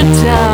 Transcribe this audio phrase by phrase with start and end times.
[0.00, 0.49] Time.